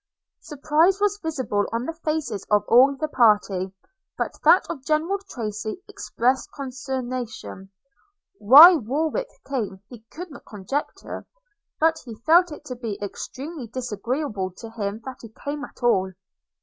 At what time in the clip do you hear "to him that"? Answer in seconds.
14.57-15.19